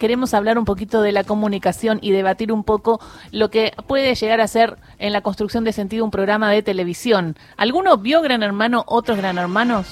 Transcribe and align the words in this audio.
queremos 0.00 0.34
hablar 0.34 0.58
un 0.58 0.64
poquito 0.64 1.02
de 1.02 1.12
la 1.12 1.22
comunicación 1.22 2.00
y 2.02 2.10
debatir 2.10 2.50
un 2.50 2.64
poco 2.64 3.00
lo 3.30 3.50
que 3.50 3.72
puede 3.86 4.16
llegar 4.16 4.40
a 4.40 4.48
ser 4.48 4.78
en 4.98 5.12
la 5.12 5.20
construcción 5.20 5.62
de 5.62 5.72
sentido 5.72 6.04
un 6.04 6.10
programa 6.10 6.50
de 6.50 6.62
televisión. 6.62 7.36
¿Alguno 7.56 7.98
vio 7.98 8.22
Gran 8.22 8.42
Hermano, 8.42 8.82
otros 8.88 9.18
Gran 9.18 9.38
Hermanos? 9.38 9.86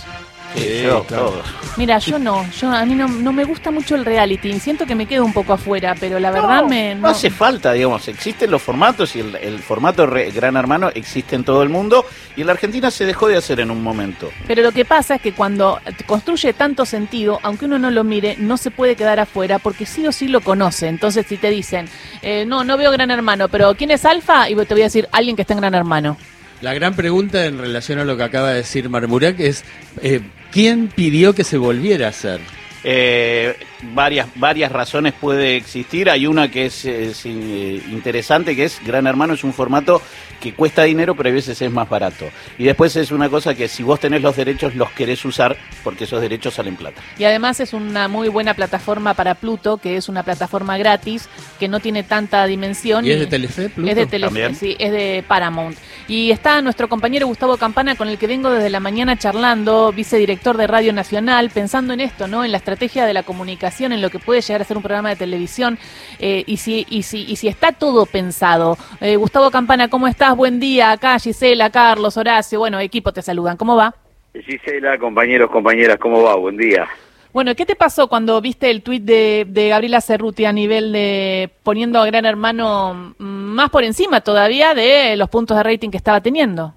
Sí, 0.54 0.82
yo, 0.82 1.04
todos. 1.08 1.44
Mira, 1.76 1.98
yo 1.98 2.18
no, 2.18 2.48
yo 2.50 2.70
a 2.70 2.84
mí 2.84 2.94
no, 2.94 3.06
no, 3.06 3.32
me 3.32 3.44
gusta 3.44 3.70
mucho 3.70 3.94
el 3.94 4.04
reality, 4.04 4.58
siento 4.58 4.86
que 4.86 4.94
me 4.94 5.06
quedo 5.06 5.24
un 5.24 5.32
poco 5.32 5.52
afuera, 5.52 5.94
pero 5.98 6.18
la 6.18 6.30
verdad 6.30 6.64
me... 6.64 6.94
No, 6.94 7.08
hace 7.08 7.30
falta, 7.30 7.72
digamos, 7.72 8.08
existen 8.08 8.50
los 8.50 8.62
formatos 8.62 9.14
y 9.14 9.20
el, 9.20 9.58
formato 9.60 10.06
Gran 10.06 10.56
Hermano 10.56 10.90
existe 10.94 11.36
en 11.36 11.44
todo 11.44 11.62
el 11.62 11.68
mundo 11.68 12.04
y 12.36 12.40
en 12.40 12.46
la 12.46 12.54
Argentina 12.54 12.90
se 12.90 13.04
dejó 13.04 13.28
de 13.28 13.36
hacer 13.36 13.60
en 13.60 13.70
un 13.70 13.82
momento. 13.82 14.30
Pero 14.46 14.62
lo 14.62 14.72
que 14.72 14.84
pasa 14.84 15.16
es 15.16 15.22
que 15.22 15.32
cuando 15.32 15.80
construye 16.06 16.52
tanto 16.52 16.86
sentido, 16.86 17.38
aunque 17.42 17.66
uno 17.66 17.78
no 17.78 17.90
lo 17.90 18.02
mire, 18.02 18.36
no 18.38 18.56
se 18.56 18.70
puede 18.70 18.96
quedar 18.96 19.20
afuera 19.20 19.58
porque 19.58 19.86
sí 19.86 20.06
o 20.06 20.12
sí 20.12 20.28
lo 20.28 20.40
conoce. 20.40 20.88
Entonces 20.88 21.26
si 21.28 21.36
te 21.36 21.50
dicen, 21.50 21.88
eh, 22.22 22.44
no, 22.46 22.64
no 22.64 22.76
veo 22.76 22.90
Gran 22.90 23.10
Hermano, 23.10 23.48
pero 23.48 23.74
¿quién 23.74 23.90
es 23.90 24.04
Alfa? 24.04 24.48
Y 24.48 24.56
te 24.56 24.74
voy 24.74 24.82
a 24.82 24.86
decir, 24.86 25.08
alguien 25.12 25.36
que 25.36 25.42
está 25.42 25.54
en 25.54 25.60
Gran 25.60 25.74
Hermano. 25.74 26.16
La 26.60 26.74
gran 26.74 26.94
pregunta 26.94 27.46
en 27.46 27.58
relación 27.58 28.00
a 28.00 28.04
lo 28.04 28.16
que 28.16 28.24
acaba 28.24 28.48
de 28.48 28.56
decir 28.56 28.88
Marmurak 28.88 29.38
es, 29.38 29.64
eh, 30.02 30.20
¿quién 30.58 30.88
pidió 30.88 31.36
que 31.36 31.44
se 31.44 31.56
volviera 31.56 32.06
a 32.06 32.08
hacer? 32.08 32.40
Eh, 32.82 33.54
varias, 33.82 34.28
varias 34.36 34.72
razones 34.72 35.14
puede 35.14 35.56
existir. 35.56 36.10
Hay 36.10 36.26
una 36.26 36.50
que 36.50 36.66
es, 36.66 36.84
eh, 36.84 37.82
interesante, 37.90 38.56
que 38.56 38.64
es 38.64 38.80
Gran 38.84 39.06
Hermano 39.06 39.34
es 39.34 39.44
un 39.44 39.52
formato 39.52 40.02
que 40.40 40.54
cuesta 40.54 40.84
dinero, 40.84 41.14
pero 41.16 41.28
a 41.28 41.32
veces 41.32 41.60
es 41.60 41.70
más 41.70 41.88
barato. 41.88 42.26
Y 42.58 42.64
después 42.64 42.94
es 42.96 43.10
una 43.10 43.28
cosa 43.28 43.54
que 43.54 43.68
si 43.68 43.82
vos 43.82 43.98
tenés 43.98 44.22
los 44.22 44.36
derechos, 44.36 44.74
los 44.74 44.90
querés 44.92 45.24
usar 45.24 45.56
porque 45.82 46.04
esos 46.04 46.20
derechos 46.20 46.54
salen 46.54 46.76
plata. 46.76 47.02
Y 47.18 47.24
además 47.24 47.60
es 47.60 47.72
una 47.72 48.08
muy 48.08 48.28
buena 48.28 48.54
plataforma 48.54 49.14
para 49.14 49.34
Pluto, 49.34 49.78
que 49.78 49.96
es 49.96 50.08
una 50.08 50.22
plataforma 50.22 50.78
gratis, 50.78 51.28
que 51.58 51.68
no 51.68 51.80
tiene 51.80 52.02
tanta 52.02 52.46
dimensión. 52.46 53.04
¿Y, 53.04 53.10
es 53.10 53.20
de 53.20 53.26
Telefe, 53.26 53.68
Pluto? 53.68 53.90
Es 53.90 53.96
de 53.96 54.06
Telefe, 54.06 54.54
sí, 54.54 54.76
es 54.78 54.92
de 54.92 55.24
Paramount. 55.26 55.76
Y 56.06 56.30
está 56.30 56.62
nuestro 56.62 56.88
compañero 56.88 57.26
Gustavo 57.26 57.56
Campana, 57.56 57.96
con 57.96 58.08
el 58.08 58.18
que 58.18 58.26
vengo 58.26 58.50
desde 58.50 58.70
la 58.70 58.80
mañana 58.80 59.18
charlando, 59.18 59.92
vicedirector 59.92 60.56
de 60.56 60.66
Radio 60.66 60.92
Nacional, 60.92 61.50
pensando 61.50 61.92
en 61.92 62.00
esto, 62.00 62.28
¿no? 62.28 62.44
En 62.44 62.52
la 62.52 62.58
estrategia 62.58 63.04
de 63.04 63.12
la 63.12 63.24
comunicación, 63.24 63.67
en 63.78 64.02
lo 64.02 64.10
que 64.10 64.18
puede 64.18 64.40
llegar 64.40 64.62
a 64.62 64.64
ser 64.64 64.76
un 64.76 64.82
programa 64.82 65.10
de 65.10 65.16
televisión, 65.16 65.78
eh, 66.18 66.42
y, 66.46 66.56
si, 66.56 66.86
y, 66.88 67.02
si, 67.02 67.24
y 67.24 67.36
si 67.36 67.48
está 67.48 67.72
todo 67.72 68.06
pensado. 68.06 68.76
Eh, 69.00 69.16
Gustavo 69.16 69.50
Campana, 69.50 69.88
¿cómo 69.88 70.08
estás? 70.08 70.36
Buen 70.36 70.58
día. 70.58 70.92
Acá 70.92 71.18
Gisela, 71.18 71.70
Carlos, 71.70 72.16
Horacio, 72.16 72.58
bueno, 72.58 72.80
equipo 72.80 73.12
te 73.12 73.22
saludan. 73.22 73.56
¿Cómo 73.56 73.76
va? 73.76 73.94
Gisela, 74.34 74.98
compañeros, 74.98 75.50
compañeras, 75.50 75.98
¿cómo 75.98 76.22
va? 76.22 76.36
Buen 76.36 76.56
día. 76.56 76.88
Bueno, 77.32 77.54
¿qué 77.54 77.66
te 77.66 77.76
pasó 77.76 78.08
cuando 78.08 78.40
viste 78.40 78.70
el 78.70 78.82
tuit 78.82 79.02
de, 79.02 79.44
de, 79.46 79.68
Gabriela 79.68 80.00
Cerruti 80.00 80.46
a 80.46 80.52
nivel 80.52 80.92
de 80.92 81.50
poniendo 81.62 82.00
a 82.00 82.06
Gran 82.06 82.24
Hermano 82.24 83.14
más 83.18 83.70
por 83.70 83.84
encima 83.84 84.22
todavía 84.22 84.74
de 84.74 85.14
los 85.16 85.28
puntos 85.28 85.56
de 85.56 85.62
rating 85.62 85.90
que 85.90 85.98
estaba 85.98 86.22
teniendo? 86.22 86.74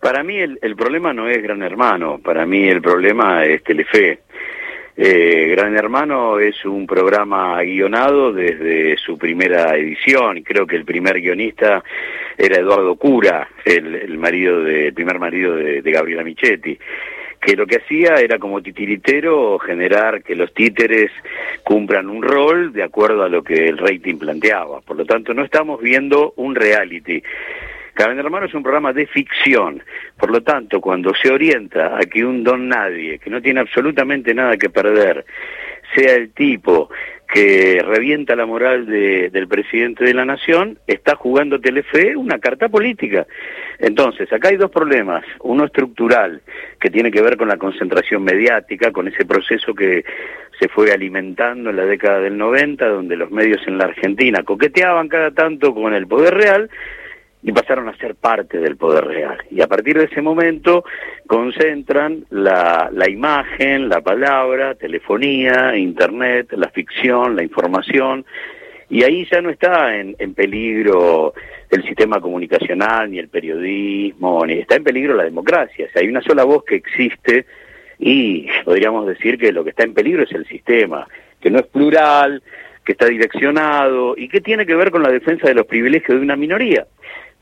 Para 0.00 0.22
mí 0.22 0.36
el, 0.36 0.58
el 0.60 0.76
problema 0.76 1.14
no 1.14 1.28
es 1.28 1.42
Gran 1.42 1.62
Hermano, 1.62 2.18
para 2.22 2.44
mí 2.44 2.68
el 2.68 2.82
problema 2.82 3.44
es 3.46 3.64
Telefe. 3.64 4.20
Eh, 4.96 5.48
Gran 5.50 5.76
Hermano 5.76 6.38
es 6.38 6.64
un 6.64 6.86
programa 6.86 7.60
guionado 7.62 8.32
desde 8.32 8.96
su 8.96 9.18
primera 9.18 9.76
edición. 9.76 10.42
Creo 10.42 10.66
que 10.66 10.76
el 10.76 10.84
primer 10.84 11.20
guionista 11.20 11.82
era 12.38 12.60
Eduardo 12.60 12.94
Cura, 12.94 13.48
el, 13.64 14.16
marido 14.18 14.62
de, 14.62 14.88
el 14.88 14.94
primer 14.94 15.18
marido 15.18 15.56
de, 15.56 15.82
Gabriela 15.82 16.22
Michetti 16.22 16.78
que 17.40 17.56
lo 17.56 17.66
que 17.66 17.76
hacía 17.76 18.14
era 18.14 18.38
como 18.38 18.62
titiritero 18.62 19.58
generar 19.58 20.22
que 20.22 20.34
los 20.34 20.54
títeres 20.54 21.10
cumplan 21.62 22.08
un 22.08 22.22
rol 22.22 22.72
de 22.72 22.82
acuerdo 22.82 23.22
a 23.22 23.28
lo 23.28 23.42
que 23.42 23.66
el 23.66 23.76
rating 23.76 24.16
planteaba. 24.16 24.80
Por 24.80 24.96
lo 24.96 25.04
tanto, 25.04 25.34
no 25.34 25.44
estamos 25.44 25.78
viendo 25.82 26.32
un 26.36 26.54
reality. 26.54 27.22
Gran 27.94 28.18
Hermano 28.18 28.46
es 28.46 28.54
un 28.54 28.62
programa 28.62 28.92
de 28.92 29.06
ficción, 29.06 29.82
por 30.18 30.30
lo 30.30 30.42
tanto, 30.42 30.80
cuando 30.80 31.14
se 31.14 31.30
orienta 31.30 31.96
a 31.96 32.00
que 32.00 32.24
un 32.24 32.42
don 32.42 32.68
nadie, 32.68 33.18
que 33.18 33.30
no 33.30 33.40
tiene 33.40 33.60
absolutamente 33.60 34.34
nada 34.34 34.56
que 34.56 34.68
perder, 34.68 35.24
sea 35.94 36.14
el 36.14 36.32
tipo 36.32 36.90
que 37.32 37.82
revienta 37.84 38.36
la 38.36 38.46
moral 38.46 38.86
de, 38.86 39.30
del 39.30 39.48
presidente 39.48 40.04
de 40.04 40.14
la 40.14 40.24
nación, 40.24 40.78
está 40.86 41.16
jugando 41.16 41.60
Telefe 41.60 42.16
una 42.16 42.38
carta 42.38 42.68
política. 42.68 43.26
Entonces, 43.78 44.32
acá 44.32 44.48
hay 44.48 44.56
dos 44.56 44.70
problemas. 44.70 45.24
Uno 45.40 45.64
estructural, 45.64 46.42
que 46.80 46.90
tiene 46.90 47.10
que 47.10 47.22
ver 47.22 47.36
con 47.36 47.48
la 47.48 47.56
concentración 47.56 48.22
mediática, 48.22 48.92
con 48.92 49.08
ese 49.08 49.24
proceso 49.24 49.74
que 49.74 50.04
se 50.60 50.68
fue 50.68 50.92
alimentando 50.92 51.70
en 51.70 51.76
la 51.76 51.86
década 51.86 52.20
del 52.20 52.36
90, 52.38 52.86
donde 52.86 53.16
los 53.16 53.30
medios 53.32 53.66
en 53.66 53.78
la 53.78 53.86
Argentina 53.86 54.42
coqueteaban 54.44 55.08
cada 55.08 55.32
tanto 55.32 55.74
con 55.74 55.92
el 55.92 56.06
poder 56.06 56.34
real, 56.34 56.70
y 57.44 57.52
pasaron 57.52 57.88
a 57.88 57.96
ser 57.98 58.14
parte 58.14 58.58
del 58.58 58.76
poder 58.76 59.04
real. 59.04 59.38
Y 59.50 59.60
a 59.60 59.66
partir 59.66 59.98
de 59.98 60.04
ese 60.04 60.22
momento 60.22 60.82
concentran 61.26 62.24
la, 62.30 62.88
la 62.90 63.08
imagen, 63.08 63.90
la 63.90 64.00
palabra, 64.00 64.74
telefonía, 64.74 65.76
internet, 65.76 66.52
la 66.52 66.70
ficción, 66.70 67.36
la 67.36 67.42
información, 67.42 68.24
y 68.88 69.02
ahí 69.02 69.26
ya 69.30 69.42
no 69.42 69.50
está 69.50 69.94
en, 69.94 70.16
en, 70.18 70.32
peligro 70.34 71.34
el 71.70 71.82
sistema 71.84 72.20
comunicacional, 72.20 73.10
ni 73.10 73.18
el 73.18 73.28
periodismo, 73.28 74.46
ni 74.46 74.54
está 74.54 74.76
en 74.76 74.84
peligro 74.84 75.14
la 75.14 75.24
democracia. 75.24 75.88
O 75.94 75.98
hay 75.98 76.08
una 76.08 76.22
sola 76.22 76.44
voz 76.44 76.64
que 76.64 76.76
existe 76.76 77.44
y 77.98 78.46
podríamos 78.64 79.06
decir 79.06 79.38
que 79.38 79.52
lo 79.52 79.64
que 79.64 79.70
está 79.70 79.84
en 79.84 79.94
peligro 79.94 80.22
es 80.22 80.32
el 80.32 80.46
sistema, 80.46 81.06
que 81.40 81.50
no 81.50 81.58
es 81.58 81.66
plural, 81.66 82.42
que 82.84 82.92
está 82.92 83.06
direccionado 83.06 84.14
y 84.16 84.28
que 84.28 84.40
tiene 84.40 84.66
que 84.66 84.74
ver 84.74 84.90
con 84.90 85.02
la 85.02 85.10
defensa 85.10 85.48
de 85.48 85.54
los 85.54 85.66
privilegios 85.66 86.18
de 86.18 86.24
una 86.24 86.36
minoría. 86.36 86.86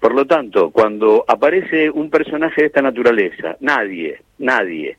Por 0.02 0.16
lo 0.16 0.24
tanto, 0.24 0.72
cuando 0.72 1.24
aparece 1.28 1.88
un 1.88 2.10
personaje 2.10 2.62
de 2.62 2.66
esta 2.66 2.82
naturaleza, 2.82 3.56
nadie, 3.60 4.18
nadie, 4.38 4.96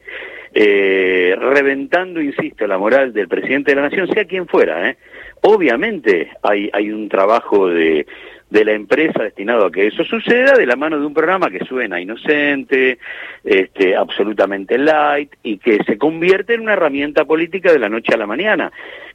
eh, 0.54 1.36
reventando, 1.38 2.22
insisto, 2.22 2.66
la 2.66 2.78
moral 2.78 3.12
del 3.12 3.28
presidente 3.28 3.72
de 3.72 3.76
la 3.76 3.90
nación, 3.90 4.08
sea 4.08 4.24
quien 4.24 4.48
fuera, 4.48 4.90
¿eh? 4.90 4.96
obviamente 5.42 6.30
hay, 6.42 6.70
hay 6.72 6.90
un 6.90 7.10
trabajo 7.10 7.68
de, 7.68 8.06
de 8.54 8.64
la 8.64 8.74
empresa 8.74 9.24
destinado 9.24 9.66
a 9.66 9.72
que 9.72 9.88
eso 9.88 10.04
suceda 10.04 10.54
de 10.54 10.68
la 10.68 10.76
mano 10.76 11.00
de 11.00 11.08
un 11.08 11.14
programa 11.14 11.50
que 11.50 11.66
suena 11.66 12.00
inocente, 12.00 13.00
este, 13.44 13.96
absolutamente 13.96 14.78
light 14.78 15.34
y 15.42 15.58
que 15.58 15.84
se 15.84 15.98
convierte 15.98 16.54
en 16.54 16.62
una 16.62 16.74
herramienta 16.74 17.26
política 17.26 17.74
de 17.74 17.80
la 17.80 17.90
noche 17.90 18.14
a 18.14 18.18
la 18.18 18.28
mañana, 18.28 18.72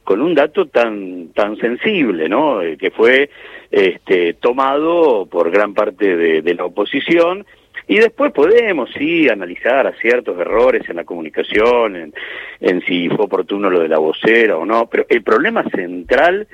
con 0.09 0.23
un 0.23 0.33
dato 0.33 0.65
tan 0.65 1.27
tan 1.35 1.55
sensible, 1.57 2.27
¿no? 2.27 2.63
Eh, 2.63 2.77
que 2.77 2.89
fue 2.89 3.29
este, 3.69 4.33
tomado 4.33 5.27
por 5.27 5.51
gran 5.51 5.75
parte 5.75 6.17
de, 6.17 6.53
la 6.55 6.65
oposición. 6.65 7.45
Y 7.87 7.99
después 7.99 8.31
podemos, 8.31 8.89
sí, 8.97 9.29
analizar 9.29 9.85
a 9.85 9.93
ciertos 9.97 10.39
errores 10.39 10.89
en 10.89 10.95
la 10.95 11.03
comunicación, 11.03 11.95
en, 11.95 12.13
en 12.59 12.81
si 12.87 13.07
fue 13.09 13.25
oportuno 13.25 13.69
lo 13.69 13.81
de 13.81 13.87
la 13.87 13.99
vocera 13.99 14.57
o 14.57 14.65
no, 14.65 14.87
pero 14.87 15.05
el 15.09 15.21
problema 15.21 15.61
central 15.69 16.47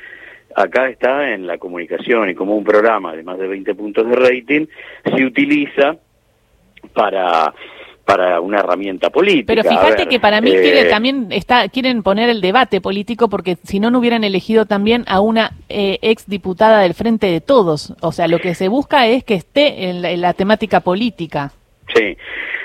acá 0.54 0.90
está 0.90 1.32
en 1.32 1.48
la 1.48 1.58
comunicación 1.58 2.30
y 2.30 2.36
como 2.36 2.58
un 2.58 2.66
programa 2.66 3.16
de 3.16 3.24
más 3.24 3.38
de 3.38 3.48
20 3.48 3.74
puntos 3.74 4.06
de 4.10 4.16
rating 4.18 4.66
se 5.06 5.24
utiliza 5.24 5.96
para 6.94 7.54
para 8.06 8.40
una 8.40 8.60
herramienta 8.60 9.10
política. 9.10 9.48
Pero 9.48 9.64
fíjate 9.64 10.08
que 10.08 10.20
para 10.20 10.40
mí 10.40 10.52
quiere, 10.52 10.82
eh, 10.82 10.86
también 10.86 11.28
está, 11.32 11.68
quieren 11.70 12.04
poner 12.04 12.30
el 12.30 12.40
debate 12.40 12.80
político 12.80 13.30
porque 13.30 13.58
si 13.64 13.80
no, 13.80 13.90
no 13.90 14.00
hubieran 14.00 14.24
elegido 14.24 14.66
también 14.68 15.04
a 15.08 15.22
una 15.22 15.52
eh, 15.70 15.98
ex 16.04 16.28
diputada 16.28 16.82
del 16.82 16.94
Frente 16.94 17.28
de 17.28 17.42
Todos. 17.42 17.94
O 18.02 18.12
sea, 18.12 18.28
lo 18.28 18.38
que 18.38 18.54
se 18.54 18.68
busca 18.68 19.08
es 19.08 19.24
que 19.24 19.34
esté 19.34 19.90
en 19.90 20.22
la, 20.22 20.34
temática 20.34 20.82
política. 20.82 21.52
Sí. 21.96 22.16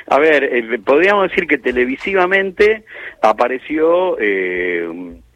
A 0.09 0.19
ver, 0.19 0.45
eh, 0.45 0.79
podríamos 0.85 1.31
decir 1.31 1.47
que 1.47 1.57
televisivamente 1.57 2.85
apareció, 3.23 4.19
eh, 4.21 4.87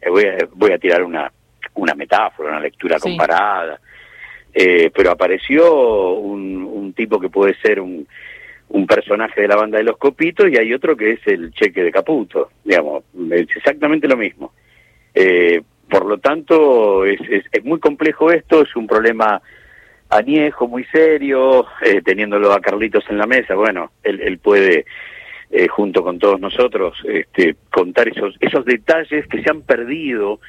voy, 0.07 0.25
a, 0.25 0.37
voy 0.53 0.71
a 0.71 0.77
tirar 0.77 1.03
una, 1.03 1.31
una 1.73 1.95
metáfora, 1.95 2.49
una 2.49 2.59
lectura 2.59 2.99
comparada, 2.99 3.79
pero 4.53 5.11
apareció 5.11 6.13
un, 6.13 6.63
un 6.63 6.93
tipo 6.93 7.19
que 7.19 7.29
puede 7.29 7.55
ser 7.55 7.81
un 7.81 8.07
un 8.69 8.87
personaje 8.87 9.41
de 9.41 9.47
la 9.47 9.55
banda 9.55 9.77
de 9.77 9.83
los 9.83 9.97
Copitos 9.97 10.49
y 10.49 10.57
hay 10.57 10.73
otro 10.73 10.95
que 10.95 11.11
es 11.11 11.19
el 11.27 11.51
cheque 11.51 11.83
de 11.83 11.91
Caputo, 11.91 12.49
digamos, 12.63 13.03
es 13.31 13.47
exactamente 13.55 14.07
lo 14.07 14.17
mismo. 14.17 14.53
Eh, 15.13 15.61
por 15.89 16.05
lo 16.05 16.17
tanto, 16.17 17.05
es, 17.05 17.19
es, 17.51 17.63
muy 17.63 17.79
complejo 17.79 18.31
esto, 18.31 18.63
es 18.63 18.75
un 18.75 18.87
problema 18.87 19.41
añejo, 20.09 20.67
muy 20.67 20.83
serio, 20.85 21.65
eh, 21.81 22.01
teniéndolo 22.01 22.51
a 22.51 22.59
Carlitos 22.59 23.05
en 23.09 23.17
la 23.17 23.27
mesa, 23.27 23.55
bueno, 23.55 23.91
él, 24.03 24.19
él 24.21 24.39
puede, 24.39 24.85
eh, 25.51 25.67
junto 25.67 26.03
con 26.03 26.17
todos 26.17 26.39
nosotros, 26.39 26.97
este, 27.07 27.55
contar 27.71 28.07
esos, 28.09 28.35
esos 28.39 28.65
detalles 28.65 29.27
que 29.27 29.41
se 29.41 29.49
han 29.49 29.61
perdido 29.61 30.39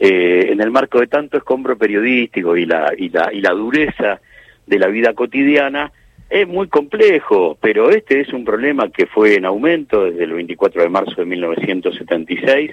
en 0.00 0.60
el 0.60 0.70
marco 0.70 1.00
de 1.00 1.08
tanto 1.08 1.38
escombro 1.38 1.76
periodístico 1.76 2.56
y 2.56 2.64
la, 2.66 2.92
y 2.96 3.08
la, 3.08 3.32
y 3.32 3.40
la 3.40 3.50
dureza 3.50 4.20
de 4.64 4.78
la 4.78 4.86
vida 4.86 5.12
cotidiana, 5.12 5.90
es 6.30 6.46
muy 6.46 6.68
complejo, 6.68 7.56
pero 7.60 7.90
este 7.90 8.20
es 8.20 8.32
un 8.32 8.44
problema 8.44 8.90
que 8.90 9.06
fue 9.06 9.36
en 9.36 9.46
aumento 9.46 10.04
desde 10.04 10.24
el 10.24 10.32
24 10.32 10.82
de 10.82 10.88
marzo 10.88 11.14
de 11.16 11.24
1976 11.24 12.72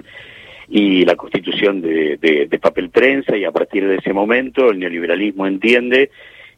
y 0.67 1.05
la 1.05 1.15
constitución 1.15 1.81
de, 1.81 2.17
de, 2.17 2.59
papel 2.59 2.89
prensa 2.89 3.37
y 3.37 3.45
a 3.45 3.51
partir 3.51 3.87
de 3.87 3.97
ese 3.97 4.11
momento 4.13 4.71
el 4.71 4.79
neoliberalismo 4.79 5.45
entiende 5.45 6.09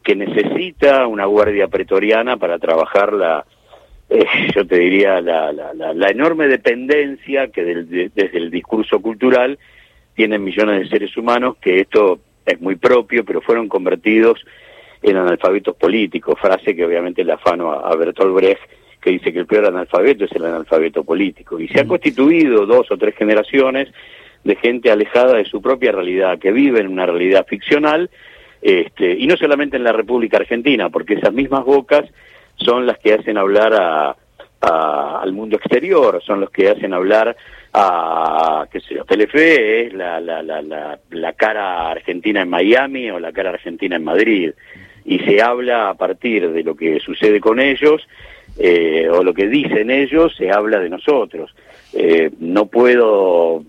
que 0.01 0.15
necesita 0.15 1.05
una 1.07 1.25
guardia 1.25 1.67
pretoriana 1.67 2.38
para 2.38 2.57
trabajar 2.57 3.11
la, 3.11 3.45
eh, 4.09 4.25
yo 4.55 4.65
te 4.65 4.79
diría, 4.79 5.19
la, 5.21 5.51
la, 5.51 5.73
la, 5.94 6.09
enorme 6.09 6.47
dependencia 6.47 7.49
que 7.49 7.63
desde 7.63 8.38
el 8.38 8.49
discurso 8.49 9.01
cultural 9.01 9.59
tienen 10.15 10.44
millones 10.44 10.79
de 10.79 10.89
seres 10.89 11.15
humanos, 11.17 11.57
que 11.61 11.81
esto 11.81 12.21
es 12.45 12.59
muy 12.61 12.75
propio, 12.75 13.25
pero 13.25 13.41
fueron 13.41 13.67
convertidos 13.67 14.44
en 15.01 15.17
analfabetos 15.17 15.75
políticos, 15.75 16.39
frase 16.39 16.75
que 16.75 16.85
obviamente 16.85 17.23
le 17.23 17.33
afano 17.33 17.71
a, 17.71 17.89
a 17.89 17.95
Bertolt 17.95 18.33
Brecht, 18.33 18.61
que 19.01 19.11
dice 19.11 19.31
que 19.31 19.39
el 19.39 19.45
peor 19.45 19.67
analfabeto 19.67 20.25
es 20.25 20.31
el 20.33 20.45
analfabeto 20.45 21.03
político. 21.03 21.59
Y 21.59 21.67
se 21.67 21.81
ha 21.81 21.88
constituido 21.88 22.65
dos 22.65 22.91
o 22.91 22.97
tres 22.97 23.15
generaciones 23.15 23.89
de 24.44 24.55
gente 24.55 24.91
alejada 24.91 25.38
de 25.38 25.45
su 25.45 25.61
propia 25.61 25.91
realidad, 25.91 26.39
que 26.39 26.51
vive 26.51 26.79
en 26.79 26.88
una 26.88 27.05
realidad 27.05 27.45
ficcional, 27.47 28.09
este, 28.61 29.13
y 29.13 29.27
no 29.27 29.38
solamente 29.38 29.77
en 29.77 29.83
la 29.83 29.91
República 29.91 30.38
Argentina, 30.38 30.89
porque 30.89 31.15
esas 31.15 31.33
mismas 31.33 31.63
bocas 31.63 32.05
son 32.55 32.85
las 32.85 32.97
que 32.97 33.13
hacen 33.13 33.38
hablar 33.38 33.73
a, 33.73 34.15
al 35.21 35.31
mundo 35.33 35.57
exterior, 35.57 36.21
son 36.25 36.41
los 36.41 36.49
que 36.49 36.69
hacen 36.69 36.94
hablar 36.94 37.35
a, 37.73 38.65
qué 38.71 38.79
sé 38.79 38.95
yo, 38.95 39.05
Telefe 39.05 39.88
es 39.88 39.94
la, 39.94 40.19
la, 40.19 40.41
la, 40.41 40.99
la, 41.11 41.33
cara 41.33 41.91
argentina 41.91 42.41
en 42.41 42.49
Miami 42.49 43.11
o 43.11 43.19
la 43.19 43.31
cara 43.31 43.51
argentina 43.51 43.97
en 43.97 44.03
Madrid, 44.03 44.51
y 45.07 45.19
se 45.19 45.42
habla 45.42 45.89
a 45.89 45.94
partir 45.94 46.51
de 46.51 46.63
lo 46.63 46.75
que 46.75 47.00
sucede 47.00 47.39
con 47.39 47.62
ellos 47.62 48.06
eh, 48.59 49.07
o 49.09 49.24
lo 49.24 49.33
que 49.33 49.48
dicen 49.48 49.89
ellos, 49.89 50.36
se 50.36 50.51
habla 50.51 50.80
de 50.80 50.89
nosotros. 50.89 51.56
Eh, 51.94 52.30
no 52.39 52.65
puedo, 52.65 53.63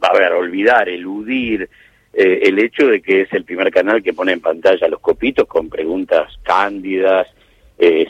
a 0.00 0.12
ver, 0.16 0.32
olvidar, 0.32 0.88
eludir 0.88 1.68
eh, 2.12 2.40
el 2.42 2.60
hecho 2.60 2.86
de 2.86 3.02
que 3.02 3.22
es 3.22 3.32
el 3.32 3.42
primer 3.42 3.72
canal 3.72 4.04
que 4.04 4.12
pone 4.12 4.32
en 4.32 4.40
pantalla 4.40 4.86
los 4.86 5.00
copitos 5.00 5.48
con 5.48 5.68
preguntas 5.68 6.32
cándidas, 6.44 7.26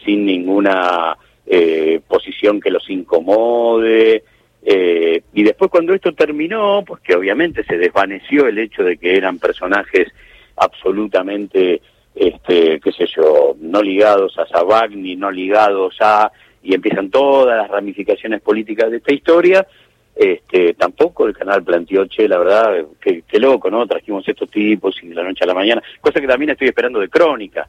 sin 0.05 0.25
ninguna 0.25 1.17
posición 2.06 2.61
que 2.61 2.71
los 2.71 2.88
incomode. 2.88 4.23
y 4.62 5.43
después 5.43 5.71
cuando 5.73 5.93
esto 5.93 6.12
terminó, 6.12 6.85
pues 6.87 7.00
que 7.00 7.17
obviamente 7.17 7.65
se 7.65 7.77
desvaneció 7.77 8.47
el 8.47 8.59
hecho 8.59 8.85
de 8.85 8.97
que 8.97 9.17
eran 9.17 9.41
personajes 9.41 10.06
absolutamente 10.56 11.81
este, 12.17 12.81
qué 12.81 12.93
sé 12.93 13.07
yo, 13.15 13.55
no 13.61 13.83
ligados 13.83 14.39
a 14.39 14.47
Sabagni, 14.47 15.17
no 15.17 15.31
ligados 15.31 15.97
a, 16.01 16.33
y 16.63 16.75
empiezan 16.75 17.11
todas 17.11 17.59
las 17.59 17.69
ramificaciones 17.69 18.41
políticas 18.41 18.91
de 18.91 18.97
esta 18.97 19.13
historia, 19.13 19.67
este, 20.17 20.73
tampoco 20.73 21.27
el 21.27 21.37
canal 21.37 21.63
planteó, 21.63 22.07
che, 22.07 22.27
la 22.27 22.39
verdad, 22.39 22.87
qué, 22.99 23.39
loco, 23.39 23.71
¿no? 23.71 23.87
Trajimos 23.87 24.27
estos 24.27 24.51
tipos 24.51 24.97
y 25.03 25.09
de 25.09 25.15
la 25.15 25.25
noche 25.25 25.45
a 25.45 25.49
la 25.49 25.55
mañana, 25.55 25.83
cosa 26.01 26.19
que 26.19 26.27
también 26.27 26.53
estoy 26.53 26.69
esperando 26.69 27.01
de 27.01 27.11
crónica, 27.11 27.69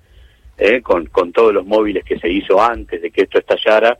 ¿eh? 0.57 0.81
con, 0.81 1.07
con 1.07 1.33
todos 1.33 1.53
los 1.53 1.65
móviles 1.65 2.05
que 2.05 2.17
se 2.17 2.29
hizo 2.29 2.61
antes 2.61 3.01
de 3.01 3.11
que 3.11 3.23
esto 3.23 3.39
estallara, 3.39 3.97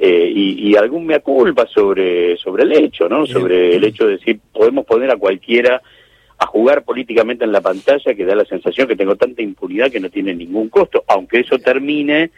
eh, 0.00 0.30
y, 0.32 0.70
y, 0.70 0.76
algún 0.76 1.06
mea 1.06 1.18
culpa 1.18 1.66
sobre, 1.66 2.36
sobre 2.36 2.62
el 2.62 2.72
hecho, 2.72 3.08
¿no? 3.08 3.26
Sobre 3.26 3.74
el 3.74 3.82
hecho 3.82 4.06
de 4.06 4.12
decir, 4.12 4.38
podemos 4.52 4.86
poner 4.86 5.10
a 5.10 5.16
cualquiera 5.16 5.82
a 6.38 6.46
jugar 6.46 6.84
políticamente 6.84 7.44
en 7.44 7.52
la 7.52 7.60
pantalla 7.60 8.14
que 8.14 8.24
da 8.24 8.34
la 8.34 8.44
sensación 8.44 8.86
que 8.86 8.96
tengo 8.96 9.16
tanta 9.16 9.42
impunidad 9.42 9.90
que 9.90 10.00
no 10.00 10.08
tiene 10.08 10.34
ningún 10.34 10.68
costo, 10.68 11.04
aunque 11.08 11.40
eso 11.40 11.58
termine 11.58 12.30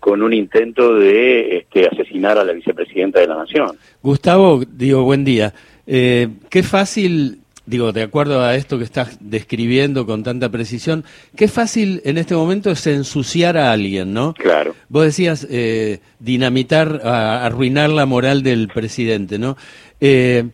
con 0.00 0.22
un 0.22 0.32
intento 0.32 0.94
de 0.94 1.58
este, 1.58 1.86
asesinar 1.86 2.38
a 2.38 2.44
la 2.44 2.52
vicepresidenta 2.52 3.20
de 3.20 3.26
la 3.26 3.36
Nación. 3.36 3.76
Gustavo, 4.02 4.62
digo, 4.70 5.02
buen 5.02 5.24
día. 5.24 5.52
Eh, 5.86 6.28
qué 6.48 6.62
fácil, 6.62 7.40
digo, 7.66 7.92
de 7.92 8.02
acuerdo 8.02 8.42
a 8.42 8.54
esto 8.56 8.78
que 8.78 8.84
estás 8.84 9.18
describiendo 9.20 10.06
con 10.06 10.22
tanta 10.22 10.48
precisión, 10.48 11.04
qué 11.34 11.48
fácil 11.48 12.00
en 12.04 12.18
este 12.18 12.34
momento 12.34 12.70
es 12.70 12.86
ensuciar 12.86 13.56
a 13.58 13.72
alguien, 13.72 14.14
¿no? 14.14 14.32
Claro. 14.34 14.74
Vos 14.88 15.04
decías 15.04 15.46
eh, 15.50 15.98
dinamitar, 16.20 17.00
arruinar 17.04 17.90
la 17.90 18.06
moral 18.06 18.42
del 18.42 18.68
presidente, 18.68 19.38
¿no? 19.38 19.56
Eh, 20.00 20.44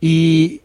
y 0.00 0.60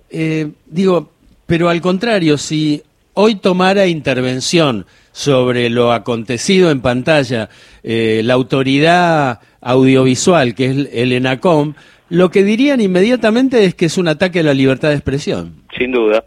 digo, 0.66 1.12
pero 1.50 1.68
al 1.68 1.82
contrario, 1.82 2.38
si 2.38 2.84
hoy 3.16 3.36
tomara 3.36 3.88
intervención 3.88 4.86
sobre 5.12 5.72
lo 5.72 5.92
acontecido 5.92 6.70
en 6.70 6.80
pantalla 6.80 7.50
eh, 7.82 8.22
la 8.24 8.36
autoridad 8.36 9.40
audiovisual, 9.60 10.54
que 10.54 10.66
es 10.66 10.90
el 10.94 11.12
ENACOM, 11.12 11.74
lo 12.10 12.30
que 12.30 12.44
dirían 12.44 12.82
inmediatamente 12.82 13.66
es 13.66 13.74
que 13.74 13.86
es 13.86 13.98
un 13.98 14.08
ataque 14.08 14.42
a 14.42 14.44
la 14.44 14.54
libertad 14.54 14.90
de 14.90 14.96
expresión. 14.96 15.64
Sin 15.76 15.92
duda, 15.92 16.24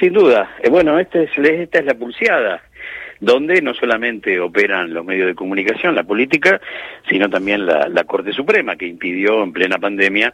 sin 0.00 0.12
duda. 0.12 0.50
Eh, 0.64 0.68
bueno, 0.68 0.98
esta 0.98 1.20
es, 1.20 1.30
esta 1.38 1.78
es 1.78 1.84
la 1.84 1.94
pulseada 1.94 2.60
donde 3.24 3.62
no 3.62 3.74
solamente 3.74 4.38
operan 4.38 4.92
los 4.92 5.04
medios 5.04 5.26
de 5.26 5.34
comunicación, 5.34 5.94
la 5.94 6.04
política, 6.04 6.60
sino 7.08 7.28
también 7.28 7.66
la, 7.66 8.04
Corte 8.04 8.32
Suprema, 8.32 8.76
que 8.76 8.86
impidió 8.86 9.42
en 9.42 9.52
plena 9.52 9.78
pandemia 9.78 10.32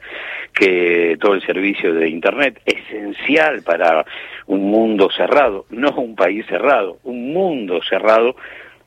que 0.52 1.16
todo 1.20 1.34
el 1.34 1.46
servicio 1.46 1.94
de 1.94 2.08
Internet, 2.08 2.60
esencial 2.66 3.62
para 3.62 4.04
un 4.46 4.70
mundo 4.70 5.08
cerrado, 5.16 5.66
no 5.70 5.90
un 5.92 6.16
país 6.16 6.44
cerrado, 6.46 6.98
un 7.04 7.32
mundo 7.32 7.80
cerrado, 7.88 8.36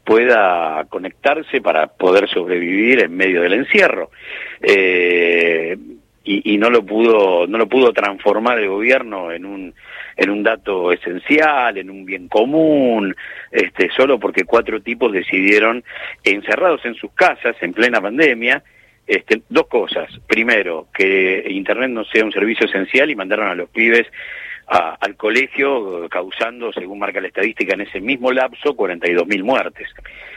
pueda 0.04 0.86
conectarse 0.90 1.62
para 1.62 1.88
poder 1.88 2.28
sobrevivir 2.28 3.04
en 3.04 3.16
medio 3.16 3.42
del 3.42 3.54
encierro. 3.54 4.12
Eh, 4.62 5.78
y, 6.24 6.54
y, 6.54 6.58
no 6.58 6.70
lo 6.70 6.86
pudo 6.86 7.48
no 7.48 7.58
lo 7.58 7.68
pudo 7.68 7.92
transformar 7.92 8.60
el 8.60 8.70
gobierno 8.70 9.32
en 9.32 9.46
un 9.46 9.74
en 10.16 10.30
un 10.30 10.44
dato 10.44 10.92
esencial, 10.92 11.78
en 11.78 11.90
un 11.90 12.06
bien 12.06 12.28
común, 12.28 13.16
este, 13.52 13.90
solo 13.96 14.20
porque 14.20 14.46
cuatro 14.46 14.82
tipos 14.82 15.12
decidieron, 15.12 15.84
encerrados 16.24 16.86
en 16.86 16.96
sus 16.96 17.12
casas 17.14 17.56
en 17.62 17.74
plena 17.74 18.02
pandemia, 18.02 18.64
este, 19.08 19.42
dos 19.50 19.68
cosas. 19.68 20.10
Primero, 20.28 20.88
que 20.94 21.46
Internet 21.50 21.90
no 21.90 22.06
sea 22.06 22.24
un 22.24 22.32
servicio 22.32 22.68
esencial 22.68 23.10
y 23.10 23.16
mandaron 23.16 23.48
a 23.48 23.56
los 23.56 23.70
pibes 23.70 24.08
al 24.68 25.16
colegio, 25.16 26.08
causando, 26.10 26.72
según 26.72 27.00
marca 27.00 27.22
la 27.22 27.28
estadística, 27.28 27.74
en 27.74 27.82
ese 27.82 28.00
mismo 28.00 28.32
lapso, 28.32 28.76
42.000 28.76 29.44
muertes. 29.44 29.88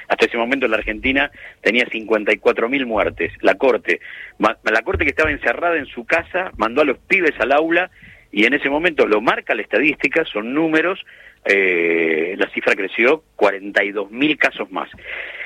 Hasta 0.08 0.26
ese 0.26 0.36
momento 0.36 0.68
la 0.68 0.76
Argentina 0.76 1.30
tenía 1.60 1.86
54.000 1.86 2.86
muertes. 2.86 3.32
La 3.40 3.54
Corte, 3.54 4.00
la 4.38 4.82
Corte 4.82 5.04
que 5.04 5.10
estaba 5.10 5.30
encerrada 5.30 5.76
en 5.76 5.86
su 5.86 6.04
casa, 6.04 6.52
mandó 6.56 6.82
a 6.82 6.84
los 6.84 6.98
pibes 6.98 7.38
al 7.40 7.52
aula 7.52 7.90
y 8.32 8.44
en 8.44 8.54
ese 8.54 8.68
momento 8.68 9.06
lo 9.06 9.20
marca 9.20 9.54
la 9.54 9.62
estadística, 9.62 10.24
son 10.24 10.52
números, 10.52 11.04
eh, 11.44 12.34
la 12.36 12.50
cifra 12.50 12.74
creció 12.74 13.22
42 13.36 14.10
mil 14.10 14.36
casos 14.36 14.70
más. 14.70 14.90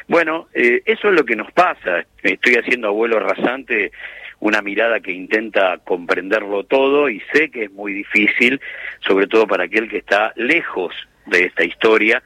Bueno, 0.09 0.49
eh, 0.55 0.83
eso 0.85 1.09
es 1.09 1.15
lo 1.15 1.25
que 1.25 1.37
nos 1.37 1.53
pasa. 1.53 2.05
Estoy 2.23 2.55
haciendo 2.55 2.89
abuelo 2.89 3.21
rasante 3.21 3.93
una 4.41 4.63
mirada 4.63 5.01
que 5.01 5.13
intenta 5.13 5.79
comprenderlo 5.79 6.65
todo 6.65 7.09
y 7.09 7.21
sé 7.33 7.51
que 7.51 7.65
es 7.65 7.73
muy 7.73 7.93
difícil, 7.93 8.61
sobre 9.07 9.27
todo 9.27 9.47
para 9.47 9.65
aquel 9.65 9.89
que 9.89 9.99
está 9.99 10.33
lejos 10.37 10.95
de 11.27 11.45
esta 11.45 11.65
historia, 11.65 12.23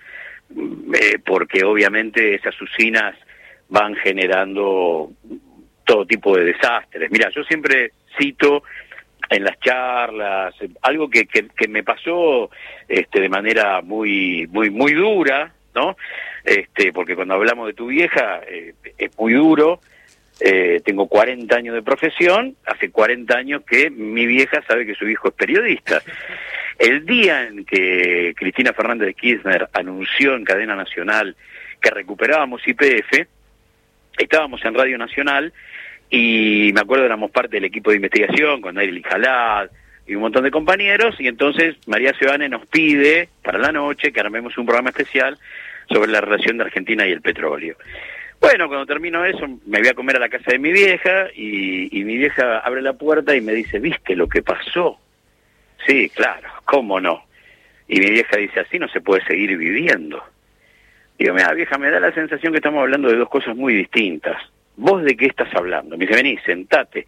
eh, 0.50 1.18
porque 1.24 1.64
obviamente 1.64 2.34
esas 2.34 2.60
usinas 2.60 3.16
van 3.68 3.94
generando 3.96 5.10
todo 5.84 6.06
tipo 6.06 6.36
de 6.36 6.44
desastres. 6.44 7.10
Mira, 7.10 7.30
yo 7.30 7.42
siempre 7.44 7.92
cito 8.18 8.62
en 9.30 9.44
las 9.44 9.58
charlas, 9.60 10.54
algo 10.82 11.08
que, 11.08 11.26
que, 11.26 11.68
me 11.68 11.82
pasó 11.82 12.50
este, 12.88 13.20
de 13.20 13.28
manera 13.28 13.80
muy, 13.80 14.46
muy, 14.52 14.70
muy 14.70 14.92
dura, 14.92 15.52
¿no? 15.74 15.96
Este, 16.44 16.92
porque 16.92 17.16
cuando 17.16 17.34
hablamos 17.34 17.66
de 17.66 17.72
tu 17.72 17.86
vieja 17.86 18.42
eh, 18.46 18.74
es 18.98 19.18
muy 19.18 19.32
duro. 19.32 19.80
Eh, 20.40 20.80
tengo 20.84 21.06
40 21.06 21.54
años 21.54 21.74
de 21.74 21.82
profesión, 21.82 22.56
hace 22.66 22.90
40 22.90 23.36
años 23.36 23.62
que 23.64 23.88
mi 23.90 24.26
vieja 24.26 24.62
sabe 24.66 24.84
que 24.84 24.94
su 24.94 25.08
hijo 25.08 25.28
es 25.28 25.34
periodista. 25.34 26.02
El 26.78 27.06
día 27.06 27.44
en 27.44 27.64
que 27.64 28.34
Cristina 28.36 28.72
Fernández 28.72 29.06
de 29.06 29.14
Kirchner 29.14 29.68
anunció 29.72 30.34
en 30.34 30.44
cadena 30.44 30.74
nacional 30.74 31.36
que 31.80 31.90
recuperábamos 31.90 32.66
IPF, 32.66 33.26
estábamos 34.18 34.64
en 34.64 34.74
Radio 34.74 34.98
Nacional 34.98 35.52
y 36.10 36.72
me 36.74 36.80
acuerdo 36.80 37.04
éramos 37.04 37.30
parte 37.30 37.56
del 37.56 37.64
equipo 37.64 37.90
de 37.90 37.96
investigación 37.96 38.60
con 38.60 38.74
Nair 38.74 39.02
Jalad 39.02 39.70
y 40.06 40.14
un 40.14 40.22
montón 40.22 40.44
de 40.44 40.50
compañeros, 40.50 41.16
y 41.18 41.28
entonces 41.28 41.76
María 41.86 42.12
Sebane 42.18 42.48
nos 42.48 42.66
pide 42.66 43.28
para 43.42 43.58
la 43.58 43.72
noche 43.72 44.12
que 44.12 44.20
armemos 44.20 44.56
un 44.58 44.66
programa 44.66 44.90
especial 44.90 45.38
sobre 45.88 46.10
la 46.10 46.20
relación 46.20 46.58
de 46.58 46.64
Argentina 46.64 47.06
y 47.06 47.12
el 47.12 47.22
petróleo. 47.22 47.76
Bueno, 48.44 48.68
cuando 48.68 48.84
termino 48.84 49.24
eso, 49.24 49.48
me 49.64 49.78
voy 49.78 49.88
a 49.88 49.94
comer 49.94 50.16
a 50.16 50.20
la 50.20 50.28
casa 50.28 50.50
de 50.50 50.58
mi 50.58 50.70
vieja 50.70 51.28
y, 51.34 52.04
mi 52.04 52.18
vieja 52.18 52.58
abre 52.58 52.82
la 52.82 52.92
puerta 52.92 53.34
y 53.34 53.40
me 53.40 53.52
dice, 53.52 53.78
¿viste 53.78 54.14
lo 54.14 54.28
que 54.28 54.42
pasó? 54.42 54.98
Sí, 55.86 56.10
claro, 56.10 56.50
¿cómo 56.66 57.00
no? 57.00 57.24
Y 57.88 58.00
mi 58.00 58.10
vieja 58.10 58.36
dice, 58.36 58.60
así 58.60 58.78
no 58.78 58.86
se 58.88 59.00
puede 59.00 59.24
seguir 59.24 59.56
viviendo. 59.56 60.22
Digo, 61.18 61.32
mira, 61.32 61.54
vieja, 61.54 61.78
me 61.78 61.90
da 61.90 61.98
la 61.98 62.12
sensación 62.12 62.52
que 62.52 62.58
estamos 62.58 62.82
hablando 62.82 63.08
de 63.08 63.16
dos 63.16 63.30
cosas 63.30 63.56
muy 63.56 63.74
distintas. 63.74 64.36
¿vos 64.76 65.02
de 65.04 65.16
qué 65.16 65.26
estás 65.26 65.48
hablando? 65.54 65.96
Me 65.96 66.06
dice, 66.06 66.16
vení, 66.16 66.36
sentate, 66.44 67.06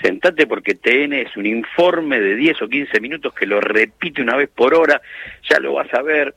sentate 0.00 0.46
porque 0.46 0.74
TN 0.74 1.12
es 1.14 1.36
un 1.36 1.46
informe 1.46 2.20
de 2.20 2.36
10 2.36 2.62
o 2.62 2.68
15 2.68 3.00
minutos 3.00 3.34
que 3.34 3.46
lo 3.46 3.60
repite 3.60 4.22
una 4.22 4.36
vez 4.36 4.50
por 4.54 4.74
hora, 4.74 5.00
ya 5.48 5.58
lo 5.58 5.74
vas 5.74 5.92
a 5.94 6.02
ver. 6.02 6.34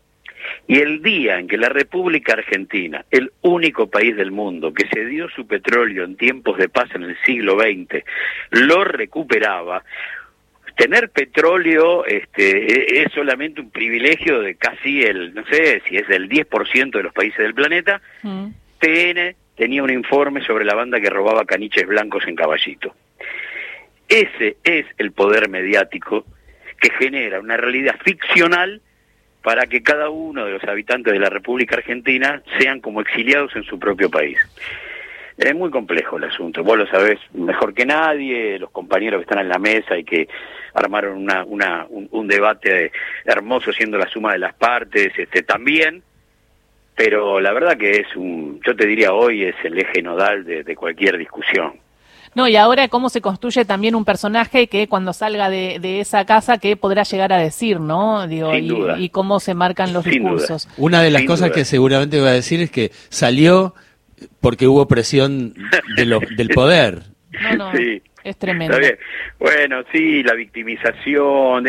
Y 0.68 0.80
el 0.80 1.02
día 1.02 1.40
en 1.40 1.48
que 1.48 1.58
la 1.58 1.70
República 1.70 2.34
Argentina, 2.34 3.06
el 3.10 3.32
único 3.42 3.88
país 3.90 4.16
del 4.16 4.32
mundo 4.32 4.74
que 4.74 4.88
se 4.88 5.06
dio 5.06 5.30
su 5.30 5.48
petróleo 5.48 6.04
en 6.04 6.16
tiempos 6.16 6.58
de 6.58 6.70
paz 6.70 6.90
en 6.94 7.04
el 7.04 7.18
siglo 7.26 7.58
XX, 7.60 8.04
lo 8.52 8.84
recuperaba, 8.84 9.84
tener 10.80 11.10
petróleo 11.10 12.06
este, 12.06 13.00
e-, 13.00 13.04
es 13.04 13.12
solamente 13.12 13.62
un 13.62 13.70
privilegio 13.70 14.40
de 14.40 14.56
casi 14.56 15.04
el, 15.04 15.34
no 15.34 15.44
sé 15.46 15.82
si 15.88 15.98
es 15.98 16.08
del 16.08 16.30
10% 16.30 16.92
de 16.92 17.04
los 17.04 17.14
países 17.14 17.40
del 17.40 17.54
planeta. 17.54 18.02
Mm. 18.24 18.48
TN 18.80 19.36
tenía 19.56 19.84
un 19.84 19.92
informe 19.92 20.42
sobre 20.46 20.64
la 20.64 20.76
banda 20.76 21.02
que 21.02 21.10
robaba 21.10 21.44
caniches 21.46 21.86
blancos 21.86 22.24
en 22.28 22.36
Caballito. 22.36 22.96
Ese 24.08 24.56
es 24.64 24.86
el 24.98 25.12
poder 25.12 25.50
mediático 25.50 26.26
que 26.80 26.90
genera 26.92 27.42
una 27.42 27.58
realidad 27.58 27.96
ficcional 28.04 28.82
para 29.44 29.68
que 29.68 29.82
cada 29.82 30.10
uno 30.10 30.46
de 30.46 30.52
los 30.52 30.64
habitantes 30.64 31.14
de 31.14 31.20
la 31.20 31.30
República 31.30 31.76
Argentina 31.76 32.42
sean 32.58 32.82
como 32.82 33.02
exiliados 33.02 33.56
en 33.56 33.64
su 33.64 33.80
propio 33.80 34.10
país. 34.10 34.38
Es 35.38 35.56
muy 35.56 35.70
complejo 35.70 36.18
el 36.18 36.26
asunto, 36.26 36.64
vos 36.64 36.78
lo 36.78 36.86
sabés 36.88 37.18
mejor 37.34 37.74
que 37.74 37.86
nadie, 37.86 38.60
los 38.60 38.72
compañeros 38.72 39.20
que 39.20 39.24
están 39.24 39.40
en 39.40 39.48
la 39.48 39.58
mesa 39.58 39.98
y 39.98 40.04
que 40.04 40.28
armaron 40.74 41.18
una, 41.18 41.46
una, 41.46 41.86
un, 41.90 42.28
debate 42.28 42.92
hermoso 43.24 43.72
siendo 43.72 43.98
la 43.98 44.10
suma 44.10 44.34
de 44.34 44.40
las 44.40 44.54
partes, 44.54 45.14
este, 45.18 45.44
también, 45.44 46.04
pero 46.94 47.40
la 47.40 47.54
verdad 47.54 47.78
que 47.78 47.92
es 47.92 48.16
un, 48.18 48.60
yo 48.66 48.76
te 48.76 48.86
diría 48.86 49.14
hoy 49.14 49.46
es 49.46 49.56
el 49.64 49.80
eje 49.80 50.02
nodal 50.02 50.44
de, 50.44 50.76
cualquier 50.76 51.18
discusión. 51.18 51.80
No, 52.36 52.48
y 52.48 52.56
ahora 52.56 52.88
cómo 52.88 53.10
se 53.10 53.22
construye 53.22 53.66
también 53.66 53.96
un 53.96 54.06
personaje 54.06 54.68
que 54.68 54.88
cuando 54.88 55.14
salga 55.14 55.50
de, 55.50 56.00
esa 56.00 56.26
casa, 56.26 56.58
que 56.58 56.78
podrá 56.78 57.04
llegar 57.04 57.34
a 57.34 57.38
decir, 57.38 57.80
¿no? 57.80 58.28
Digo, 58.28 58.56
y, 58.56 59.10
cómo 59.10 59.40
se 59.40 59.54
marcan 59.54 59.94
los 59.94 60.06
discursos. 60.06 60.68
Una 60.78 61.02
de 61.02 61.12
las 61.12 61.24
cosas 61.24 61.52
que 61.52 61.66
seguramente 61.66 62.20
va 62.22 62.30
a 62.30 62.34
decir 62.34 62.62
es 62.62 62.72
que 62.72 62.92
salió 63.10 63.74
porque 64.42 64.68
hubo 64.68 64.88
presión 64.88 65.54
de 65.96 66.06
lo, 66.06 66.20
del 66.20 66.50
poder. 66.50 67.04
No, 67.32 67.56
no, 67.56 67.72
es 68.24 68.38
tremendo. 68.38 68.78
Bueno, 69.40 69.84
sí, 69.92 70.24
la 70.24 70.34
victimización, 70.34 71.66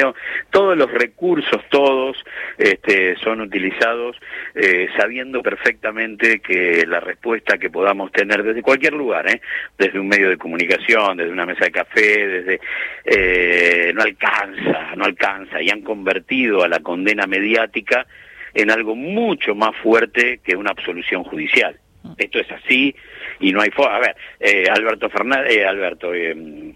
todos 0.50 0.76
los 0.76 0.90
recursos, 0.90 1.62
todos 1.70 2.16
este, 2.58 3.16
son 3.16 3.40
utilizados 3.40 4.16
eh, 4.54 4.88
sabiendo 4.96 5.42
perfectamente 5.42 6.40
que 6.40 6.84
la 6.86 7.00
respuesta 7.00 7.58
que 7.58 7.70
podamos 7.70 8.10
tener 8.12 8.42
desde 8.42 8.62
cualquier 8.62 8.94
lugar, 8.94 9.30
¿eh? 9.30 9.40
desde 9.78 9.98
un 9.98 10.08
medio 10.08 10.28
de 10.28 10.36
comunicación, 10.36 11.16
desde 11.16 11.32
una 11.32 11.46
mesa 11.46 11.64
de 11.64 11.70
café, 11.70 12.26
desde 12.26 12.60
eh, 13.04 13.92
no 13.94 14.02
alcanza, 14.02 14.94
no 14.96 15.04
alcanza, 15.04 15.62
y 15.62 15.70
han 15.70 15.82
convertido 15.82 16.62
a 16.62 16.68
la 16.68 16.80
condena 16.80 17.26
mediática 17.26 18.06
en 18.54 18.70
algo 18.70 18.96
mucho 18.96 19.54
más 19.54 19.76
fuerte 19.76 20.40
que 20.42 20.56
una 20.56 20.70
absolución 20.70 21.22
judicial. 21.24 21.78
Esto 22.16 22.38
es 22.38 22.50
así 22.50 22.94
y 23.40 23.52
no 23.52 23.60
hay 23.60 23.70
forma. 23.70 23.96
A 23.96 24.00
ver, 24.00 24.16
eh, 24.38 24.64
Alberto 24.70 25.08
Fernández, 25.10 25.52
eh, 25.52 25.64
Alberto 25.64 26.14
eh, 26.14 26.74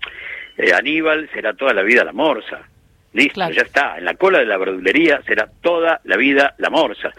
Aníbal 0.76 1.28
será 1.33 1.54
toda 1.54 1.75
la 1.75 1.83
vida 1.83 2.04
la 2.04 2.12
morsa. 2.12 2.69
Listo, 3.14 3.49
ya 3.49 3.62
está. 3.62 3.97
En 3.97 4.04
la 4.04 4.14
cola 4.14 4.40
de 4.40 4.47
la 4.47 4.59
verdulería 4.59 5.23
será 5.23 5.49
toda 5.61 6.00
la 6.02 6.16
vida 6.16 6.56
la 6.59 6.68
morsa. 6.68 7.12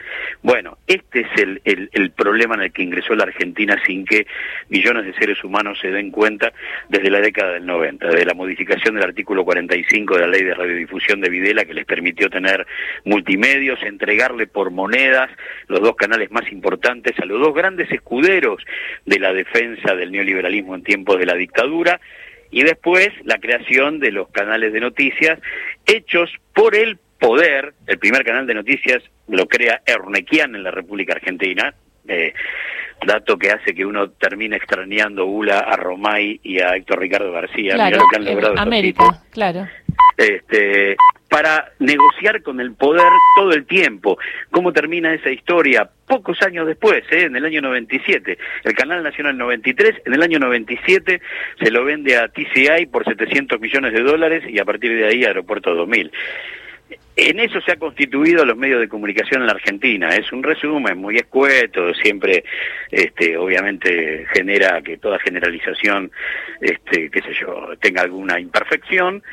Bueno, 0.43 0.77
este 0.85 1.21
es 1.21 1.27
el, 1.37 1.61
el, 1.63 2.11
problema 2.11 2.55
en 2.55 2.63
el 2.63 2.73
que 2.73 2.83
ingresó 2.83 3.15
la 3.15 3.23
Argentina 3.23 3.81
sin 3.85 4.03
que 4.03 4.27
millones 4.67 5.05
de 5.05 5.13
seres 5.13 5.41
humanos 5.41 5.79
se 5.81 5.91
den 5.91 6.11
cuenta 6.11 6.51
desde 6.89 7.09
la 7.09 7.21
década 7.21 7.53
del 7.53 7.65
90, 7.65 8.07
desde 8.07 8.25
la 8.25 8.33
modificación 8.33 8.95
del 8.95 9.05
artículo 9.05 9.45
45 9.45 10.15
de 10.15 10.19
la 10.19 10.27
ley 10.27 10.43
de 10.43 10.53
radiodifusión 10.53 11.21
de 11.21 11.29
Videla 11.29 11.63
que 11.63 11.73
les 11.73 11.85
permitió 11.85 12.29
tener 12.29 12.67
multimedios, 13.05 13.81
entregarle 13.81 14.47
por 14.47 14.71
monedas 14.71 15.31
los 15.67 15.79
dos 15.79 15.95
canales 15.95 16.29
más 16.29 16.51
importantes 16.51 17.17
a 17.19 17.25
los 17.25 17.39
dos 17.39 17.53
grandes 17.53 17.89
escuderos 17.89 18.61
de 19.05 19.19
la 19.19 19.31
defensa 19.31 19.95
del 19.95 20.11
neoliberalismo 20.11 20.75
en 20.75 20.83
tiempos 20.83 21.17
de 21.19 21.25
la 21.25 21.35
dictadura 21.35 22.01
y 22.51 22.63
después 22.63 23.09
la 23.23 23.37
creación 23.37 23.99
de 23.99 24.11
los 24.11 24.29
canales 24.29 24.73
de 24.73 24.79
noticias 24.79 25.39
hechos 25.85 26.31
por 26.53 26.75
el 26.75 26.97
poder. 27.19 27.73
El 27.87 27.97
primer 27.97 28.23
canal 28.23 28.45
de 28.45 28.53
noticias 28.53 29.03
lo 29.27 29.47
crea 29.47 29.81
Ernequian 29.85 30.55
en 30.55 30.63
la 30.63 30.71
República 30.71 31.13
Argentina, 31.13 31.73
eh, 32.07 32.33
dato 33.05 33.37
que 33.37 33.51
hace 33.51 33.73
que 33.73 33.85
uno 33.85 34.11
termine 34.11 34.57
extrañando 34.57 35.25
Ula 35.25 35.59
a 35.59 35.75
Romay 35.75 36.39
y 36.43 36.59
a 36.59 36.75
Héctor 36.75 36.99
Ricardo 36.99 37.31
García. 37.31 37.73
Claro, 37.73 37.99
América, 38.57 39.21
claro. 39.31 39.67
Este, 40.17 40.95
para 41.29 41.71
negociar 41.79 42.41
con 42.41 42.59
el 42.61 42.73
poder 42.73 43.11
todo 43.35 43.51
el 43.51 43.65
tiempo. 43.65 44.17
¿Cómo 44.51 44.71
termina 44.71 45.13
esa 45.13 45.29
historia? 45.29 45.89
Pocos 46.07 46.39
años 46.43 46.67
después, 46.67 47.03
¿eh? 47.11 47.23
en 47.23 47.35
el 47.35 47.45
año 47.45 47.61
97. 47.61 48.37
El 48.63 48.73
Canal 48.73 49.01
Nacional 49.01 49.37
93, 49.37 50.03
en 50.05 50.13
el 50.13 50.21
año 50.21 50.39
97 50.39 51.21
se 51.59 51.71
lo 51.71 51.83
vende 51.83 52.15
a 52.15 52.27
TCI 52.27 52.85
por 52.91 53.03
700 53.05 53.59
millones 53.59 53.93
de 53.93 54.01
dólares 54.01 54.43
y 54.47 54.59
a 54.59 54.65
partir 54.65 54.95
de 54.95 55.07
ahí 55.07 55.23
Aeropuerto 55.23 55.73
2000. 55.73 56.11
En 57.17 57.39
eso 57.39 57.61
se 57.61 57.71
ha 57.71 57.77
constituido 57.77 58.43
los 58.43 58.57
medios 58.57 58.81
de 58.81 58.89
comunicación 58.89 59.41
en 59.41 59.47
la 59.47 59.53
Argentina. 59.53 60.09
Es 60.09 60.31
un 60.33 60.43
resumen 60.43 60.97
muy 60.97 61.15
escueto, 61.15 61.93
siempre, 61.93 62.43
este, 62.91 63.37
obviamente, 63.37 64.25
genera 64.33 64.81
que 64.81 64.97
toda 64.97 65.17
generalización, 65.19 66.11
este, 66.59 67.09
qué 67.09 67.21
sé 67.21 67.33
yo, 67.39 67.69
tenga 67.79 68.01
alguna 68.01 68.39
imperfección 68.39 69.23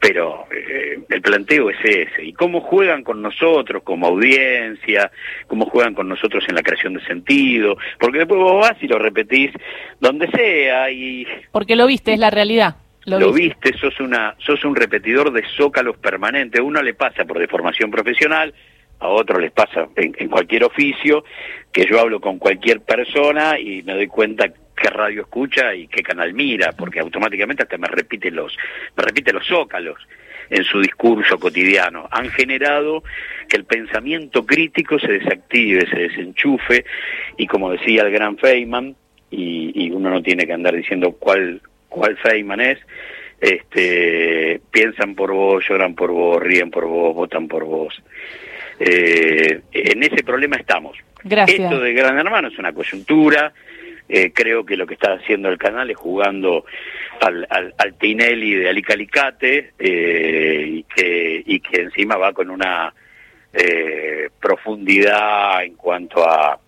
pero 0.00 0.46
eh, 0.50 0.98
el 1.10 1.20
planteo 1.20 1.68
es 1.68 1.76
ese. 1.84 2.24
¿Y 2.24 2.32
cómo 2.32 2.62
juegan 2.62 3.04
con 3.04 3.20
nosotros 3.20 3.82
como 3.82 4.06
audiencia? 4.06 5.12
¿Cómo 5.46 5.66
juegan 5.66 5.94
con 5.94 6.08
nosotros 6.08 6.42
en 6.48 6.54
la 6.54 6.62
creación 6.62 6.94
de 6.94 7.04
sentido? 7.04 7.76
Porque 7.98 8.18
después 8.18 8.40
vos 8.40 8.62
vas 8.62 8.82
y 8.82 8.88
lo 8.88 8.98
repetís 8.98 9.50
donde 10.00 10.28
sea 10.30 10.90
y... 10.90 11.26
Porque 11.52 11.76
lo 11.76 11.86
viste, 11.86 12.14
es 12.14 12.18
la 12.18 12.30
realidad. 12.30 12.76
Lo, 13.04 13.32
viste. 13.32 13.76
sos, 13.76 14.00
una, 14.00 14.34
sos 14.38 14.64
un 14.64 14.74
repetidor 14.74 15.32
de 15.32 15.44
zócalos 15.56 15.98
permanente. 15.98 16.62
Uno 16.62 16.82
le 16.82 16.94
pasa 16.94 17.26
por 17.26 17.38
deformación 17.38 17.90
profesional, 17.90 18.54
a 19.00 19.08
otro 19.08 19.38
les 19.38 19.52
pasa 19.52 19.88
en, 19.96 20.14
en 20.18 20.28
cualquier 20.28 20.64
oficio, 20.64 21.24
que 21.72 21.86
yo 21.86 22.00
hablo 22.00 22.20
con 22.20 22.38
cualquier 22.38 22.80
persona 22.80 23.58
y 23.58 23.82
me 23.82 23.94
doy 23.94 24.06
cuenta 24.06 24.50
qué 24.80 24.88
radio 24.88 25.22
escucha 25.22 25.74
y 25.74 25.86
qué 25.86 26.02
canal 26.02 26.32
mira, 26.32 26.72
porque 26.72 27.00
automáticamente 27.00 27.62
hasta 27.62 27.76
me 27.76 27.88
repite 27.88 28.30
los, 28.30 28.56
me 28.96 29.02
repite 29.02 29.32
los 29.32 29.46
zócalos 29.46 29.98
en 30.48 30.64
su 30.64 30.80
discurso 30.80 31.38
cotidiano. 31.38 32.08
Han 32.10 32.30
generado 32.30 33.04
que 33.48 33.56
el 33.56 33.64
pensamiento 33.64 34.46
crítico 34.46 34.98
se 34.98 35.12
desactive, 35.12 35.86
se 35.88 35.96
desenchufe, 35.96 36.84
y 37.36 37.46
como 37.46 37.70
decía 37.70 38.02
el 38.02 38.10
gran 38.10 38.38
Feynman, 38.38 38.96
y, 39.30 39.90
uno 39.92 40.10
no 40.10 40.22
tiene 40.22 40.46
que 40.46 40.52
andar 40.52 40.74
diciendo 40.74 41.12
cuál, 41.12 41.60
cuál 41.88 42.16
Feynman 42.16 42.60
es, 42.60 42.78
este, 43.40 44.60
piensan 44.70 45.14
por 45.14 45.32
vos, 45.32 45.64
lloran 45.68 45.94
por 45.94 46.10
vos, 46.10 46.42
ríen 46.42 46.70
por 46.70 46.86
vos, 46.86 47.14
votan 47.14 47.46
por 47.46 47.64
vos. 47.64 48.02
Eh, 48.78 49.60
en 49.72 50.02
ese 50.02 50.24
problema 50.24 50.56
estamos. 50.56 50.96
Gracias. 51.22 51.60
Esto 51.60 51.80
de 51.80 51.92
Gran 51.92 52.18
Hermano 52.18 52.48
es 52.48 52.58
una 52.58 52.72
coyuntura, 52.72 53.52
eh, 54.12 54.32
creo 54.34 54.64
que 54.66 54.76
lo 54.76 54.88
que 54.88 54.94
está 54.94 55.12
haciendo 55.12 55.48
el 55.48 55.56
canal 55.56 55.88
es 55.88 55.96
jugando 55.96 56.64
al, 57.20 57.46
al, 57.48 57.94
Tinelli 57.94 58.56
de 58.56 58.68
Alicalicate 58.68 59.72
eh, 59.78 60.64
y, 60.68 60.82
que, 60.82 61.42
y 61.46 61.60
que 61.60 61.82
encima 61.82 62.16
va 62.16 62.32
con 62.32 62.50
una 62.50 62.92
eh, 63.52 64.28
profundidad 64.40 65.62
en 65.62 65.74
cuanto 65.74 66.28
a 66.28 66.58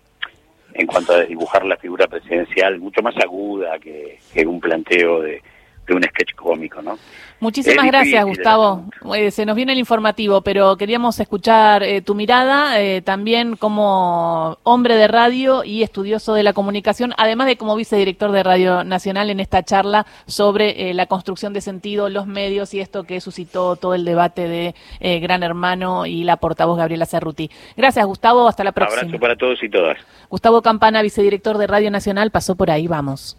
en 0.75 0.87
cuanto 0.87 1.13
a 1.13 1.23
dibujar 1.25 1.65
la 1.65 1.77
figura 1.77 2.07
presidencial 2.07 2.79
mucho 2.79 3.01
más 3.01 3.15
aguda 3.17 3.77
que 3.77 4.17
un 4.47 4.59
planteo 4.59 5.21
de, 5.21 5.41
de 5.87 5.93
un 5.93 6.03
sketch 6.03 6.33
cómico, 6.35 6.81
¿no? 6.81 6.97
Muchísimas 7.43 7.85
gracias, 7.85 8.23
Gustavo. 8.23 8.85
Eh, 9.15 9.29
se 9.29 9.45
nos 9.45 9.57
viene 9.57 9.73
el 9.73 9.79
informativo, 9.79 10.41
pero 10.41 10.77
queríamos 10.77 11.19
escuchar 11.19 11.83
eh, 11.83 12.01
tu 12.01 12.15
mirada 12.15 12.79
eh, 12.79 13.01
también 13.01 13.57
como 13.57 14.57
hombre 14.63 14.95
de 14.95 15.09
radio 15.09 15.65
y 15.65 15.83
estudioso 15.83 16.35
de 16.35 16.43
la 16.43 16.53
comunicación, 16.53 17.13
además 17.17 17.47
de 17.47 17.57
como 17.57 17.75
vicedirector 17.75 18.31
de 18.31 18.43
Radio 18.43 18.85
Nacional 18.85 19.29
en 19.29 19.41
esta 19.41 19.61
charla 19.61 20.05
sobre 20.25 20.93
la 20.93 21.07
construcción 21.07 21.51
de 21.51 21.59
sentido, 21.59 22.07
los 22.07 22.27
medios 22.27 22.73
y 22.73 22.79
esto 22.79 23.03
que 23.03 23.19
suscitó 23.19 23.75
todo 23.75 23.93
el 23.93 24.05
debate 24.05 24.47
de 24.47 25.19
Gran 25.19 25.43
Hermano 25.43 26.05
y 26.05 26.23
la 26.23 26.37
portavoz 26.37 26.77
Gabriela 26.77 27.05
Cerruti. 27.05 27.51
Gracias, 27.75 28.05
Gustavo. 28.05 28.47
Hasta 28.47 28.63
la 28.63 28.71
próxima. 28.71 29.01
Abrazo 29.01 29.19
para 29.19 29.35
todos 29.35 29.61
y 29.61 29.69
todas. 29.69 29.97
Gustavo 30.29 30.61
Campana, 30.61 31.01
vicedirector 31.01 31.57
de 31.57 31.67
Radio 31.67 31.91
Nacional, 31.91 32.31
pasó 32.31 32.55
por 32.55 32.71
ahí. 32.71 32.87
Vamos. 32.87 33.37